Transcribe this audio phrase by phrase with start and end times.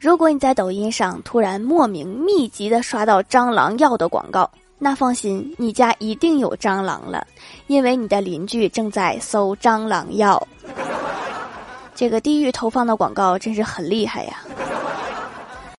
[0.00, 7.26] 如果你在抖音上突然莫名密集的刷到蟑螂药的广告，那放心，你家一定有蟑螂了，
[7.66, 10.40] 因为你的邻居正在搜蟑螂药。
[11.96, 14.38] 这个地狱投放的广告真是很厉害呀！